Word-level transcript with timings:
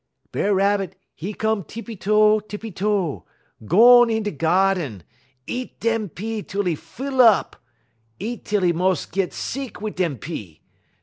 B'er 0.31 0.55
Rabbit, 0.55 0.95
'e 1.21 1.33
come 1.35 1.63
tippy 1.63 1.95
toe, 1.95 2.39
tippy 2.39 2.71
toe; 2.71 3.23
gone 3.67 4.09
in 4.09 4.23
da 4.23 4.31
geerden; 4.31 5.03
eat 5.45 5.79
dem 5.79 6.09
pea 6.09 6.41
tel 6.41 6.67
'e 6.67 6.73
full 6.73 7.21
up; 7.21 7.55
eat 8.17 8.43
tel 8.45 8.63
he 8.63 8.73
mos' 8.73 9.05
git 9.05 9.29
seeck 9.31 9.79
wit' 9.79 9.97
dem 9.97 10.17
pea. 10.17 10.59